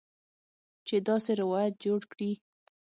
چې 0.87 0.95
داسې 1.07 1.31
روایت 1.41 1.73
جوړ 1.83 2.01
کړي 2.11 2.31